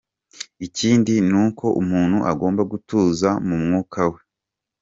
[0.65, 4.19] Ikindi ni uko umuntu agomba gutuza mu mwuka we.